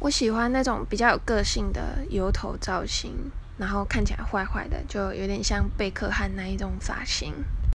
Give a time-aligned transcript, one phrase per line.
[0.00, 3.12] 我喜欢那种比较有个性的油头造型
[3.58, 7.34] 然后看起来坏坏的就有点像贝克汉那一种发型。